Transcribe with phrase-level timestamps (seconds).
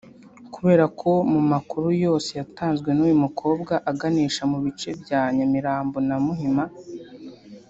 [0.53, 6.65] Kubera ko mu makuru yose yatanzwe n’uyu mukobwa aganisha mu bice bya Nyamirambo na Muhima